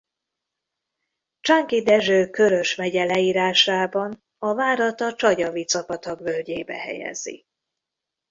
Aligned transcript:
Csánki 1.39 1.81
Dezső 1.83 2.29
Körös 2.29 2.75
megye 2.75 3.03
leírásában 3.05 4.23
a 4.37 4.53
várat 4.53 5.01
a 5.01 5.13
Csagyavica-patak 5.13 6.19
völgyébe 6.19 6.75
helyezi. 6.75 7.45